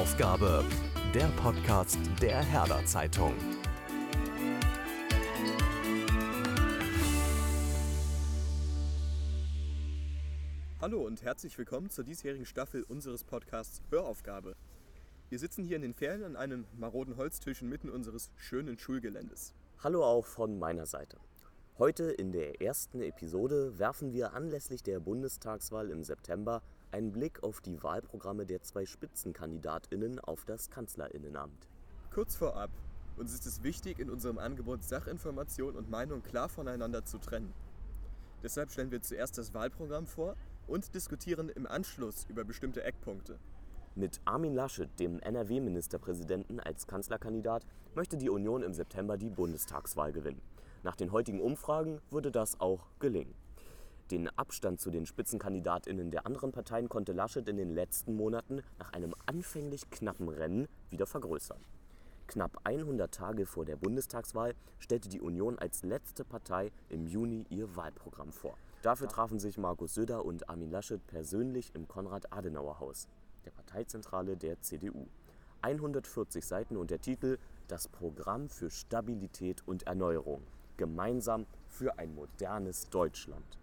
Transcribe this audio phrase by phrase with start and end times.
[0.00, 0.64] Höraufgabe,
[1.12, 3.34] der Podcast der Herder Zeitung.
[10.80, 14.56] Hallo und herzlich willkommen zur diesjährigen Staffel unseres Podcasts Höraufgabe.
[15.28, 19.52] Wir sitzen hier in den Ferien an einem maroden Holztisch inmitten unseres schönen Schulgeländes.
[19.84, 21.18] Hallo auch von meiner Seite.
[21.78, 26.62] Heute in der ersten Episode werfen wir anlässlich der Bundestagswahl im September
[26.92, 31.68] einen Blick auf die Wahlprogramme der zwei Spitzenkandidatinnen auf das Kanzlerinnenamt.
[32.12, 32.70] Kurz vorab,
[33.16, 37.52] uns ist es wichtig, in unserem Angebot Sachinformation und Meinung klar voneinander zu trennen.
[38.42, 40.36] Deshalb stellen wir zuerst das Wahlprogramm vor
[40.66, 43.38] und diskutieren im Anschluss über bestimmte Eckpunkte.
[43.96, 50.40] Mit Armin Laschet, dem NRW-Ministerpräsidenten, als Kanzlerkandidat möchte die Union im September die Bundestagswahl gewinnen.
[50.82, 53.34] Nach den heutigen Umfragen würde das auch gelingen.
[54.10, 58.92] Den Abstand zu den Spitzenkandidatinnen der anderen Parteien konnte Laschet in den letzten Monaten nach
[58.92, 61.60] einem anfänglich knappen Rennen wieder vergrößern.
[62.26, 67.76] Knapp 100 Tage vor der Bundestagswahl stellte die Union als letzte Partei im Juni ihr
[67.76, 68.56] Wahlprogramm vor.
[68.82, 73.06] Dafür trafen sich Markus Söder und Armin Laschet persönlich im Konrad-Adenauer-Haus,
[73.44, 75.06] der Parteizentrale der CDU.
[75.62, 80.42] 140 Seiten und der Titel Das Programm für Stabilität und Erneuerung.
[80.78, 83.59] Gemeinsam für ein modernes Deutschland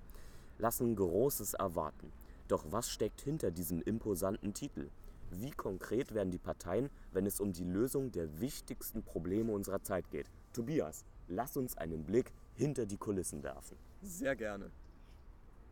[0.58, 2.12] lassen Großes erwarten.
[2.48, 4.90] Doch was steckt hinter diesem imposanten Titel?
[5.32, 10.10] Wie konkret werden die Parteien, wenn es um die Lösung der wichtigsten Probleme unserer Zeit
[10.10, 10.30] geht?
[10.54, 13.78] Tobias, lass uns einen Blick hinter die Kulissen werfen.
[14.02, 14.72] Sehr gerne.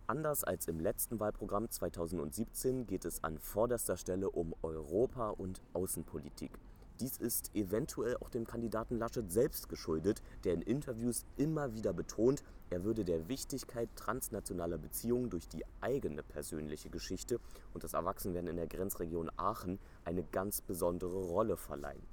[0.07, 6.51] Anders als im letzten Wahlprogramm 2017 geht es an vorderster Stelle um Europa und Außenpolitik.
[6.99, 12.43] Dies ist eventuell auch dem Kandidaten Laschet selbst geschuldet, der in Interviews immer wieder betont,
[12.69, 17.39] er würde der Wichtigkeit transnationaler Beziehungen durch die eigene persönliche Geschichte
[17.73, 22.03] und das Erwachsenwerden in der Grenzregion Aachen eine ganz besondere Rolle verleihen.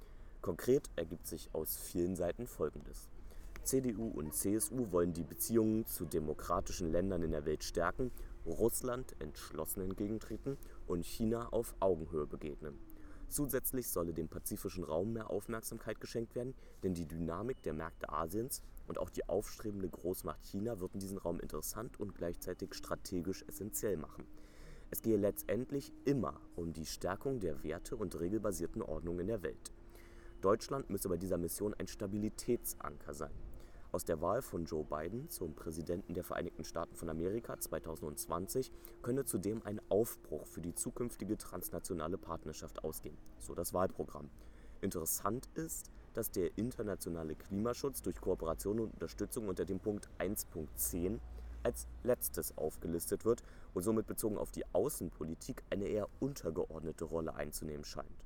[0.43, 3.09] Konkret ergibt sich aus vielen Seiten Folgendes.
[3.63, 8.11] CDU und CSU wollen die Beziehungen zu demokratischen Ländern in der Welt stärken,
[8.45, 10.59] Russland entschlossen entgegentreten
[10.89, 12.77] und China auf Augenhöhe begegnen.
[13.29, 18.63] Zusätzlich solle dem pazifischen Raum mehr Aufmerksamkeit geschenkt werden, denn die Dynamik der Märkte Asiens
[18.87, 24.27] und auch die aufstrebende Großmacht China würden diesen Raum interessant und gleichzeitig strategisch essentiell machen.
[24.91, 29.73] Es gehe letztendlich immer um die Stärkung der Werte und regelbasierten Ordnung in der Welt.
[30.43, 33.33] Deutschland müsse bei dieser Mission ein Stabilitätsanker sein.
[33.93, 38.73] Aus der Wahl von Joe Biden zum Präsidenten der Vereinigten Staaten von Amerika 2020
[39.03, 44.31] könne zudem ein Aufbruch für die zukünftige transnationale Partnerschaft ausgehen, so das Wahlprogramm.
[44.81, 51.19] Interessant ist, dass der internationale Klimaschutz durch Kooperation und Unterstützung unter dem Punkt 1.10
[51.63, 53.43] als letztes aufgelistet wird
[53.75, 58.25] und somit bezogen auf die Außenpolitik eine eher untergeordnete Rolle einzunehmen scheint.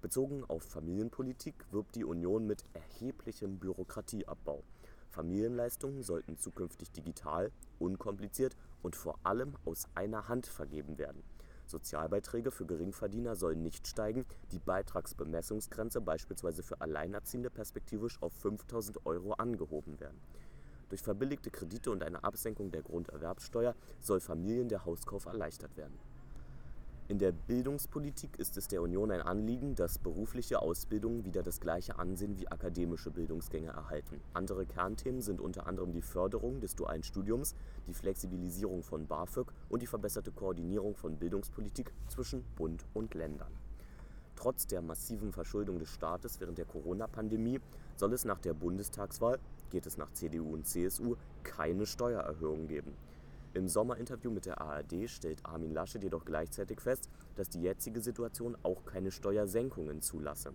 [0.00, 4.62] Bezogen auf Familienpolitik wirbt die Union mit erheblichem Bürokratieabbau.
[5.10, 11.22] Familienleistungen sollten zukünftig digital, unkompliziert und vor allem aus einer Hand vergeben werden.
[11.68, 19.32] Sozialbeiträge für Geringverdiener sollen nicht steigen, die Beitragsbemessungsgrenze beispielsweise für Alleinerziehende perspektivisch auf 5000 Euro
[19.34, 20.20] angehoben werden.
[20.88, 25.98] Durch verbilligte Kredite und eine Absenkung der Grunderwerbsteuer soll Familien der Hauskauf erleichtert werden.
[27.10, 31.98] In der Bildungspolitik ist es der Union ein Anliegen, dass berufliche Ausbildungen wieder das gleiche
[31.98, 34.20] Ansehen wie akademische Bildungsgänge erhalten.
[34.34, 37.54] Andere Kernthemen sind unter anderem die Förderung des dualen Studiums,
[37.86, 43.56] die Flexibilisierung von BAföG und die verbesserte Koordinierung von Bildungspolitik zwischen Bund und Ländern.
[44.36, 47.58] Trotz der massiven Verschuldung des Staates während der Corona-Pandemie
[47.96, 49.38] soll es nach der Bundestagswahl,
[49.70, 52.92] geht es nach CDU und CSU, keine Steuererhöhung geben.
[53.54, 58.56] Im Sommerinterview mit der ARD stellt Armin Laschet jedoch gleichzeitig fest, dass die jetzige Situation
[58.62, 60.52] auch keine Steuersenkungen zulasse.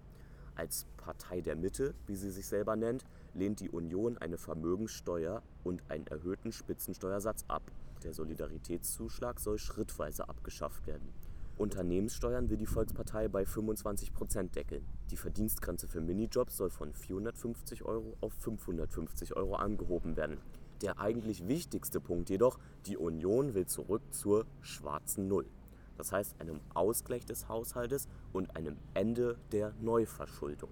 [0.56, 3.04] Als Partei der Mitte, wie sie sich selber nennt,
[3.34, 7.64] lehnt die Union eine Vermögenssteuer und einen erhöhten Spitzensteuersatz ab.
[8.04, 11.12] Der Solidaritätszuschlag soll schrittweise abgeschafft werden.
[11.58, 14.86] Unternehmenssteuern will die Volkspartei bei 25 Prozent deckeln.
[15.10, 20.40] Die Verdienstgrenze für Minijobs soll von 450 Euro auf 550 Euro angehoben werden.
[20.84, 25.50] Der eigentlich wichtigste Punkt jedoch, die Union will zurück zur schwarzen Null.
[25.96, 30.70] Das heißt einem Ausgleich des Haushaltes und einem Ende der Neuverschuldung.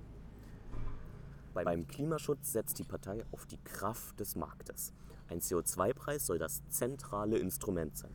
[1.53, 4.93] Beim Klimaschutz setzt die Partei auf die Kraft des Marktes.
[5.29, 8.13] Ein CO2-Preis soll das zentrale Instrument sein.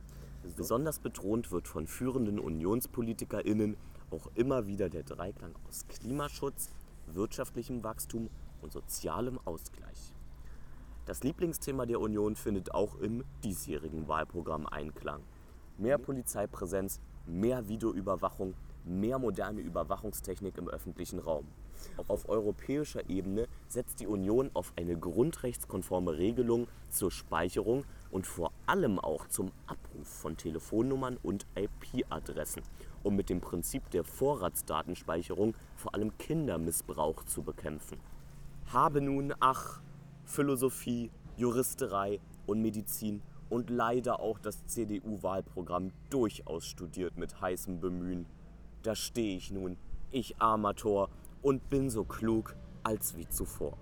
[0.55, 3.75] Besonders betont wird von führenden UnionspolitikerInnen
[4.11, 6.69] auch immer wieder der Dreiklang aus Klimaschutz,
[7.07, 8.29] wirtschaftlichem Wachstum
[8.61, 10.13] und sozialem Ausgleich.
[11.07, 15.21] Das Lieblingsthema der Union findet auch im diesjährigen Wahlprogramm Einklang.
[15.77, 21.47] Mehr Polizeipräsenz, mehr Videoüberwachung, mehr moderne Überwachungstechnik im öffentlichen Raum.
[22.09, 28.99] Auf europäischer Ebene setzt die Union auf eine grundrechtskonforme Regelung zur Speicherung und vor allem
[28.99, 32.63] auch zum Abruf von Telefonnummern und IP-Adressen,
[33.03, 37.97] um mit dem Prinzip der Vorratsdatenspeicherung vor allem Kindermissbrauch zu bekämpfen.
[38.73, 39.79] Habe nun, ach,
[40.27, 48.25] Philosophie, Juristerei und Medizin und leider auch das CDU-Wahlprogramm durchaus studiert mit heißem Bemühen.
[48.83, 49.77] Da stehe ich nun,
[50.11, 51.09] ich armer Tor,
[51.41, 53.77] und bin so klug als wie zuvor.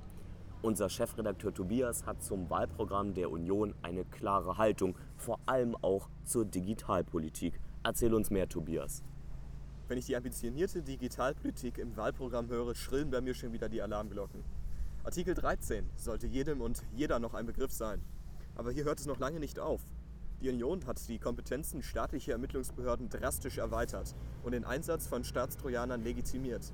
[0.62, 6.46] Unser Chefredakteur Tobias hat zum Wahlprogramm der Union eine klare Haltung, vor allem auch zur
[6.46, 7.60] Digitalpolitik.
[7.84, 9.04] Erzähl uns mehr, Tobias.
[9.88, 14.44] Wenn ich die ambitionierte Digitalpolitik im Wahlprogramm höre, schrillen bei mir schon wieder die Alarmglocken.
[15.06, 18.02] Artikel 13 sollte jedem und jeder noch ein Begriff sein.
[18.56, 19.80] Aber hier hört es noch lange nicht auf.
[20.42, 26.74] Die Union hat die Kompetenzen staatlicher Ermittlungsbehörden drastisch erweitert und den Einsatz von Staatstrojanern legitimiert.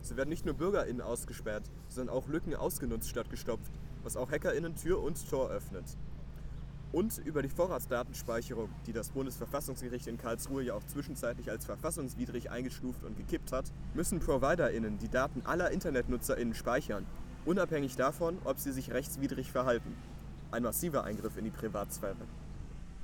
[0.00, 3.72] So werden nicht nur BürgerInnen ausgesperrt, sondern auch Lücken ausgenutzt statt gestopft,
[4.02, 5.98] was auch HackerInnen Tür und Tor öffnet.
[6.90, 13.04] Und über die Vorratsdatenspeicherung, die das Bundesverfassungsgericht in Karlsruhe ja auch zwischenzeitlich als verfassungswidrig eingestuft
[13.04, 17.06] und gekippt hat, müssen ProviderInnen die Daten aller InternetnutzerInnen speichern,
[17.44, 19.94] unabhängig davon, ob sie sich rechtswidrig verhalten.
[20.50, 22.16] Ein massiver Eingriff in die Privatsphäre.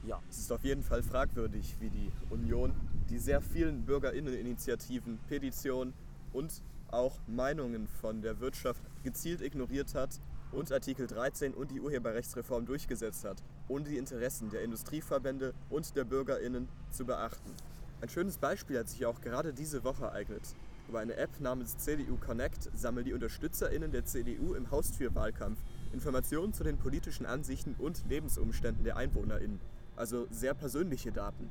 [0.07, 2.73] Ja, es ist auf jeden Fall fragwürdig, wie die Union
[3.11, 5.95] die sehr vielen BürgerInneninitiativen, Petitionen
[6.33, 10.21] und auch Meinungen von der Wirtschaft gezielt ignoriert hat
[10.53, 16.05] und Artikel 13 und die Urheberrechtsreform durchgesetzt hat, ohne die Interessen der Industrieverbände und der
[16.05, 17.55] BürgerInnen zu beachten.
[18.01, 20.43] Ein schönes Beispiel hat sich auch gerade diese Woche ereignet.
[20.89, 25.59] Über eine App namens CDU Connect sammeln die UnterstützerInnen der CDU im Haustürwahlkampf
[25.93, 29.61] Informationen zu den politischen Ansichten und Lebensumständen der EinwohnerInnen,
[29.97, 31.51] also sehr persönliche Daten.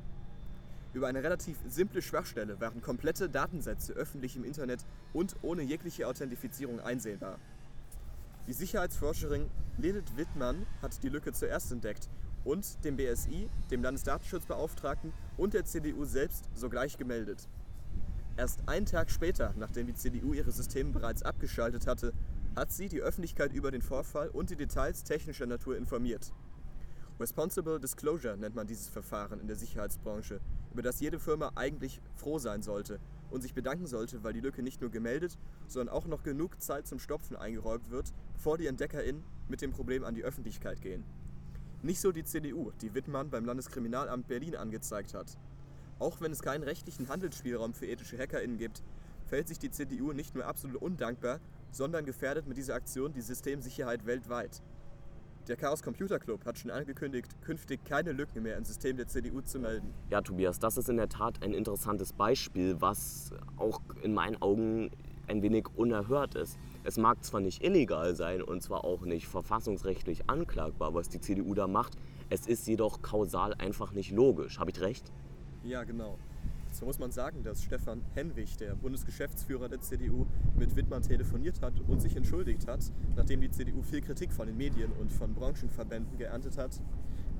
[0.92, 6.80] Über eine relativ simple Schwachstelle waren komplette Datensätze öffentlich im Internet und ohne jegliche Authentifizierung
[6.80, 7.38] einsehbar.
[8.48, 12.08] Die Sicherheitsforscherin Lilith Wittmann hat die Lücke zuerst entdeckt
[12.44, 17.46] und dem BSI, dem Landesdatenschutzbeauftragten und der CDU selbst sogleich gemeldet.
[18.38, 22.12] Erst einen Tag später, nachdem die CDU ihre Systeme bereits abgeschaltet hatte,
[22.54, 26.32] hat sie die Öffentlichkeit über den Vorfall und die Details technischer Natur informiert.
[27.18, 30.40] Responsible Disclosure nennt man dieses Verfahren in der Sicherheitsbranche,
[30.72, 33.00] über das jede Firma eigentlich froh sein sollte
[33.32, 35.36] und sich bedanken sollte, weil die Lücke nicht nur gemeldet,
[35.66, 40.04] sondern auch noch genug Zeit zum Stopfen eingeräumt wird, bevor die EntdeckerInnen mit dem Problem
[40.04, 41.02] an die Öffentlichkeit gehen.
[41.82, 45.36] Nicht so die CDU, die Wittmann beim Landeskriminalamt Berlin angezeigt hat.
[45.98, 48.82] Auch wenn es keinen rechtlichen Handelsspielraum für ethische HackerInnen gibt,
[49.26, 51.40] fällt sich die CDU nicht nur absolut undankbar,
[51.70, 54.62] sondern gefährdet mit dieser Aktion die Systemsicherheit weltweit.
[55.48, 59.40] Der Chaos Computer Club hat schon angekündigt, künftig keine Lücken mehr im System der CDU
[59.40, 59.94] zu melden.
[60.10, 64.90] Ja, Tobias, das ist in der Tat ein interessantes Beispiel, was auch in meinen Augen
[65.26, 66.58] ein wenig unerhört ist.
[66.84, 71.54] Es mag zwar nicht illegal sein und zwar auch nicht verfassungsrechtlich anklagbar, was die CDU
[71.54, 71.96] da macht,
[72.30, 74.58] es ist jedoch kausal einfach nicht logisch.
[74.58, 75.10] Habe ich recht?
[75.68, 76.16] Ja, genau.
[76.70, 80.24] So muss man sagen, dass Stefan Henwig, der Bundesgeschäftsführer der CDU,
[80.56, 84.56] mit Wittmann telefoniert hat und sich entschuldigt hat, nachdem die CDU viel Kritik von den
[84.56, 86.80] Medien und von Branchenverbänden geerntet hat.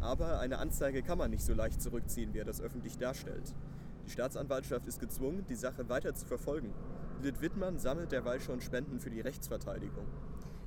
[0.03, 3.55] Aber eine Anzeige kann man nicht so leicht zurückziehen, wie er das öffentlich darstellt.
[4.05, 6.75] Die Staatsanwaltschaft ist gezwungen, die Sache weiter zu verfolgen.
[7.23, 10.05] Lid Wittmann sammelt derweil schon Spenden für die Rechtsverteidigung.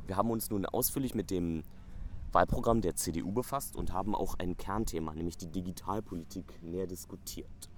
[0.07, 1.61] Wir haben uns nun ausführlich mit dem
[2.31, 7.69] Wahlprogramm der CDU befasst und haben auch ein Kernthema, nämlich die Digitalpolitik, näher diskutiert.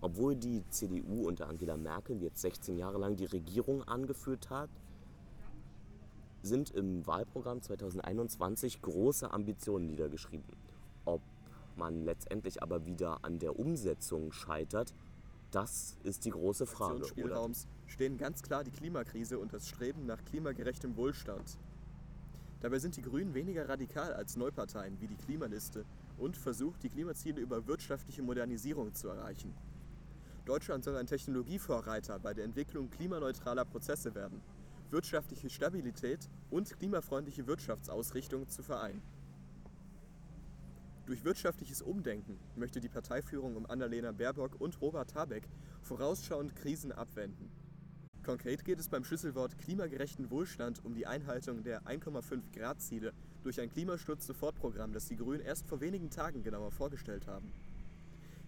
[0.00, 4.70] Obwohl die CDU unter Angela Merkel jetzt 16 Jahre lang die Regierung angeführt hat,
[6.42, 10.56] sind im Wahlprogramm 2021 große Ambitionen niedergeschrieben.
[11.04, 11.22] Ob
[11.76, 14.94] man letztendlich aber wieder an der Umsetzung scheitert,
[15.50, 17.04] das ist die große Frage.
[17.06, 21.58] Spielraums stehen ganz klar die Klimakrise und das Streben nach klimagerechtem Wohlstand.
[22.60, 25.84] Dabei sind die Grünen weniger radikal als Neuparteien wie die Klimaliste
[26.16, 29.54] und versucht, die Klimaziele über wirtschaftliche Modernisierung zu erreichen.
[30.44, 34.40] Deutschland soll ein Technologievorreiter bei der Entwicklung klimaneutraler Prozesse werden,
[34.90, 39.02] wirtschaftliche Stabilität und klimafreundliche Wirtschaftsausrichtung zu vereinen.
[41.06, 45.48] Durch wirtschaftliches Umdenken möchte die Parteiführung um Annalena Baerbock und Robert Habeck
[45.82, 47.50] vorausschauend Krisen abwenden.
[48.28, 53.58] Konkret geht es beim Schlüsselwort klimagerechten Wohlstand um die Einhaltung der 1,5 Grad Ziele durch
[53.58, 57.50] ein Klimaschutz-Sofortprogramm, das die Grünen erst vor wenigen Tagen genauer vorgestellt haben.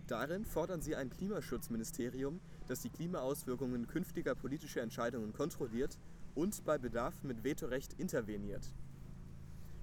[0.06, 5.99] Darin fordern sie ein Klimaschutzministerium, das die Klimaauswirkungen künftiger politischer Entscheidungen kontrolliert
[6.34, 8.75] und bei Bedarf mit Vetorecht interveniert.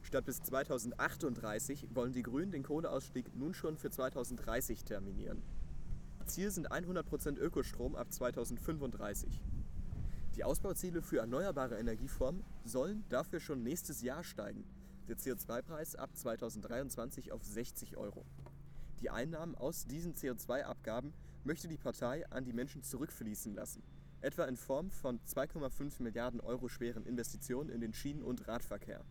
[0.04, 5.42] Statt bis 2038 wollen die Grünen den Kohleausstieg nun schon für 2030 terminieren.
[6.28, 9.42] Ziel sind 100% Ökostrom ab 2035.
[10.38, 14.64] Die Ausbauziele für erneuerbare Energieformen sollen dafür schon nächstes Jahr steigen.
[15.08, 18.24] Der CO2-Preis ab 2023 auf 60 Euro.
[19.02, 21.12] Die Einnahmen aus diesen CO2-Abgaben
[21.44, 23.82] möchte die Partei an die Menschen zurückfließen lassen,
[24.22, 29.04] etwa in Form von 2,5 Milliarden Euro schweren Investitionen in den Schienen- und Radverkehr.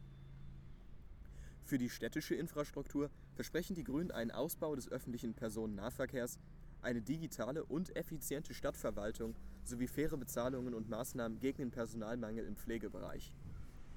[1.64, 6.38] Für die städtische Infrastruktur versprechen die Grünen einen Ausbau des öffentlichen Personennahverkehrs,
[6.86, 13.34] eine digitale und effiziente Stadtverwaltung sowie faire Bezahlungen und Maßnahmen gegen den Personalmangel im Pflegebereich.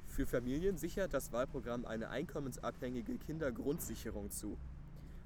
[0.07, 4.57] Für Familien sichert das Wahlprogramm eine einkommensabhängige Kindergrundsicherung zu.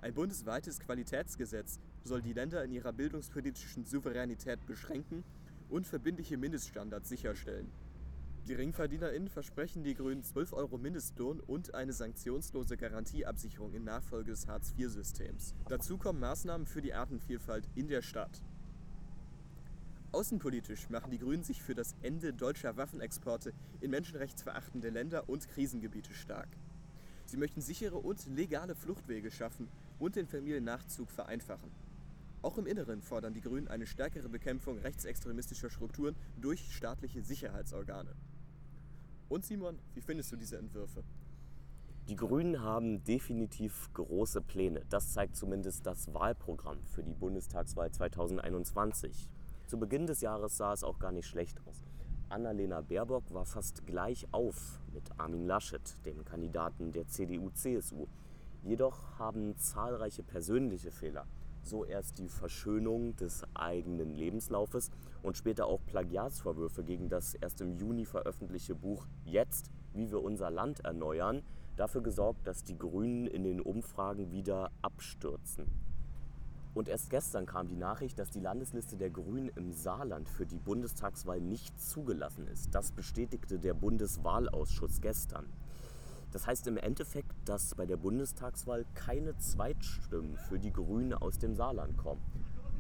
[0.01, 5.24] Ein bundesweites Qualitätsgesetz soll die Länder in ihrer bildungspolitischen Souveränität beschränken
[5.70, 7.72] und verbindliche Mindeststandards sicherstellen.
[8.45, 15.55] GeringverdienerInnen versprechen die Grünen 12 Euro Mindestlohn und eine sanktionslose Garantieabsicherung in Nachfolge des Hartz-IV-Systems.
[15.69, 18.41] Dazu kommen Maßnahmen für die Artenvielfalt in der Stadt.
[20.12, 26.13] Außenpolitisch machen die Grünen sich für das Ende deutscher Waffenexporte in menschenrechtsverachtende Länder und Krisengebiete
[26.13, 26.50] stark.
[27.25, 29.69] Sie möchten sichere und legale Fluchtwege schaffen
[30.00, 31.71] und den Familiennachzug vereinfachen.
[32.41, 38.13] Auch im Inneren fordern die Grünen eine stärkere Bekämpfung rechtsextremistischer Strukturen durch staatliche Sicherheitsorgane.
[39.30, 41.03] Und Simon, wie findest du diese Entwürfe?
[42.10, 44.84] Die Grünen haben definitiv große Pläne.
[44.89, 49.30] Das zeigt zumindest das Wahlprogramm für die Bundestagswahl 2021.
[49.68, 51.86] Zu Beginn des Jahres sah es auch gar nicht schlecht aus.
[52.27, 58.08] Annalena Baerbock war fast gleich auf mit Armin Laschet, dem Kandidaten der CDU-CSU.
[58.63, 61.25] Jedoch haben zahlreiche persönliche Fehler,
[61.65, 64.91] so erst die Verschönung des eigenen Lebenslaufes
[65.22, 70.51] und später auch Plagiatsvorwürfe gegen das erst im Juni veröffentlichte Buch Jetzt, wie wir unser
[70.51, 71.41] Land erneuern,
[71.75, 75.65] dafür gesorgt, dass die Grünen in den Umfragen wieder abstürzen.
[76.74, 80.58] Und erst gestern kam die Nachricht, dass die Landesliste der Grünen im Saarland für die
[80.58, 82.74] Bundestagswahl nicht zugelassen ist.
[82.74, 85.46] Das bestätigte der Bundeswahlausschuss gestern.
[86.34, 91.56] Das heißt im Endeffekt, dass bei der Bundestagswahl keine Zweitstimmen für die Grünen aus dem
[91.56, 92.24] Saarland kommen.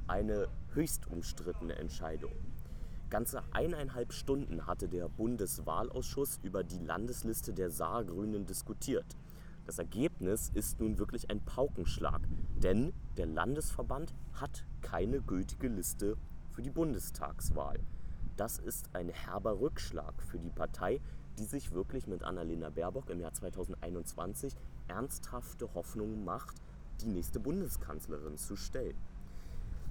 [0.07, 2.31] Eine höchst umstrittene Entscheidung.
[3.11, 9.05] Ganze eineinhalb Stunden hatte der Bundeswahlausschuss über die Landesliste der Saargrünen diskutiert.
[9.67, 12.21] Das Ergebnis ist nun wirklich ein Paukenschlag,
[12.55, 16.17] denn der Landesverband hat keine gültige Liste
[16.49, 17.79] für die Bundestagswahl.
[18.35, 20.99] Das ist ein herber Rückschlag für die Partei,
[21.37, 24.55] die sich wirklich mit Annalena Baerbock im Jahr 2021
[24.87, 26.55] ernsthafte Hoffnungen macht,
[27.01, 28.97] die nächste Bundeskanzlerin zu stellen.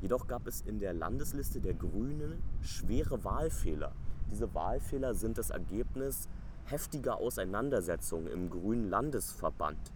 [0.00, 3.92] Jedoch gab es in der Landesliste der Grünen schwere Wahlfehler.
[4.30, 6.28] Diese Wahlfehler sind das Ergebnis
[6.64, 9.92] heftiger Auseinandersetzungen im Grünen Landesverband.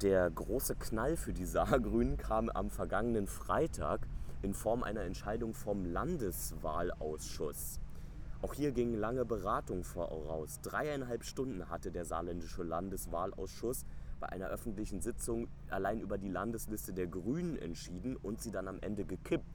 [0.00, 4.08] Der große Knall für die Saargrünen kam am vergangenen Freitag
[4.42, 7.80] in Form einer Entscheidung vom Landeswahlausschuss.
[8.42, 10.60] Auch hier gingen lange Beratungen voraus.
[10.62, 13.86] Dreieinhalb Stunden hatte der saarländische Landeswahlausschuss
[14.18, 18.80] bei einer öffentlichen Sitzung allein über die Landesliste der Grünen entschieden und sie dann am
[18.80, 19.46] Ende gekippt.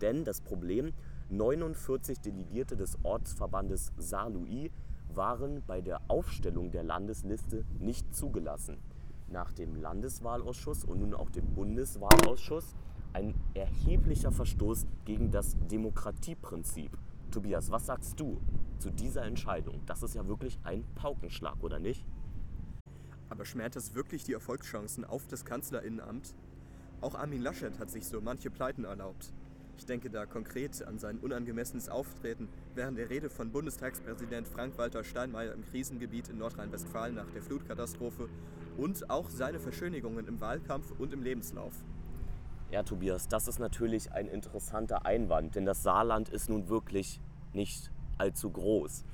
[0.00, 0.92] Denn das Problem,
[1.28, 4.70] 49 Delegierte des Ortsverbandes Saarlouis
[5.12, 8.78] waren bei der Aufstellung der Landesliste nicht zugelassen.
[9.26, 12.76] Nach dem Landeswahlausschuss und nun auch dem Bundeswahlausschuss
[13.12, 16.96] ein erheblicher Verstoß gegen das Demokratieprinzip.
[17.36, 18.40] Tobias, was sagst du
[18.78, 19.82] zu dieser Entscheidung?
[19.84, 22.02] Das ist ja wirklich ein Paukenschlag, oder nicht?
[23.28, 26.34] Aber schmäht das wirklich die Erfolgschancen auf das Kanzlerinnenamt?
[27.02, 29.34] Auch Armin Laschet hat sich so manche Pleiten erlaubt.
[29.76, 35.52] Ich denke da konkret an sein unangemessenes Auftreten während der Rede von Bundestagspräsident Frank-Walter Steinmeier
[35.52, 38.30] im Krisengebiet in Nordrhein-Westfalen nach der Flutkatastrophe
[38.78, 41.74] und auch seine Verschönigungen im Wahlkampf und im Lebenslauf.
[42.70, 47.20] Ja, Tobias, das ist natürlich ein interessanter Einwand, denn das Saarland ist nun wirklich
[47.56, 49.04] nicht allzu groß.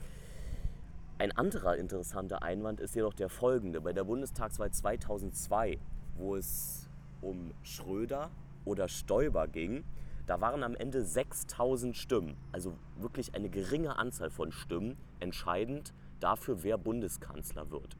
[1.19, 3.81] Ein anderer interessanter Einwand ist jedoch der folgende.
[3.81, 5.79] Bei der Bundestagswahl 2002,
[6.17, 6.91] wo es
[7.23, 8.31] um Schröder
[8.65, 9.85] oder Stoiber ging,
[10.27, 16.63] da waren am Ende 6000 Stimmen, also wirklich eine geringe Anzahl von Stimmen, entscheidend dafür,
[16.63, 17.97] wer Bundeskanzler wird.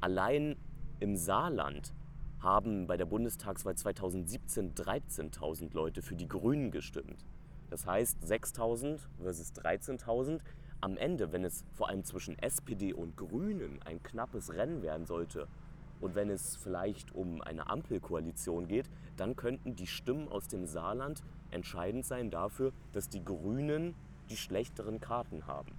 [0.00, 0.56] Allein
[0.98, 1.94] im Saarland
[2.40, 7.24] haben bei der Bundestagswahl 2017 13.000 Leute für die Grünen gestimmt.
[7.70, 10.40] Das heißt 6.000 versus 13.000.
[10.80, 15.46] Am Ende, wenn es vor allem zwischen SPD und Grünen ein knappes Rennen werden sollte,
[16.00, 21.22] und wenn es vielleicht um eine Ampelkoalition geht, dann könnten die Stimmen aus dem Saarland
[21.50, 23.94] entscheidend sein dafür, dass die Grünen
[24.30, 25.72] die schlechteren Karten haben.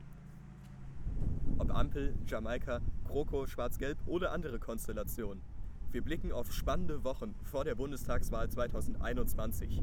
[1.57, 5.41] Ob Ampel, Jamaika, GroKo, Schwarz-Gelb oder andere Konstellationen.
[5.91, 9.81] Wir blicken auf spannende Wochen vor der Bundestagswahl 2021.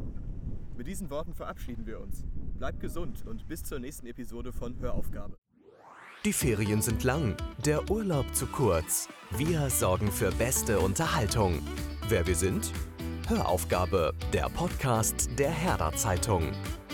[0.78, 2.24] Mit diesen Worten verabschieden wir uns.
[2.56, 5.36] Bleibt gesund und bis zur nächsten Episode von Höraufgabe.
[6.24, 9.08] Die Ferien sind lang, der Urlaub zu kurz.
[9.36, 11.58] Wir sorgen für beste Unterhaltung.
[12.08, 12.72] Wer wir sind?
[13.26, 16.52] Höraufgabe, der Podcast der Herder Zeitung.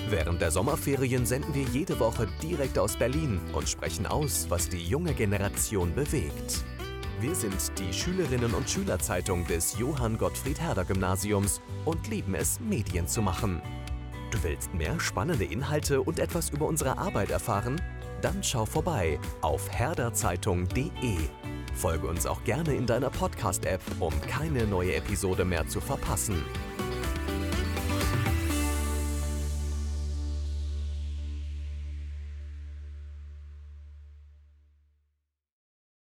[0.09, 4.83] Während der Sommerferien senden wir jede Woche direkt aus Berlin und sprechen aus, was die
[4.83, 6.65] junge Generation bewegt.
[7.25, 13.09] Wir sind die Schülerinnen und Schülerzeitung des Johann Gottfried Herder Gymnasiums und lieben es, Medien
[13.09, 13.63] zu machen.
[14.31, 17.81] Du willst mehr spannende Inhalte und etwas über unsere Arbeit erfahren?
[18.21, 21.17] Dann schau vorbei auf herderzeitung.de.
[21.75, 26.45] Folge uns auch gerne in deiner Podcast-App, um keine neue Episode mehr zu verpassen.